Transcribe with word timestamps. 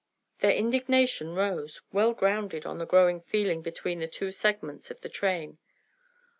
Their 0.39 0.49
indignation 0.53 1.35
rose, 1.35 1.79
well 1.93 2.13
grounded 2.13 2.65
on 2.65 2.79
the 2.79 2.87
growing 2.87 3.21
feeling 3.21 3.61
between 3.61 3.99
the 3.99 4.07
two 4.07 4.31
segments 4.31 4.89
of 4.89 4.99
the 5.01 5.09
train. 5.09 5.59